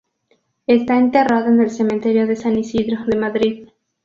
Está 0.65 0.97
enterrado 0.97 1.45
en 1.49 1.61
el 1.61 1.69
cementerio 1.69 2.25
de 2.25 2.35
San 2.35 2.57
Isidro 2.57 3.05
de 3.05 3.15
Madrid. 3.17 3.69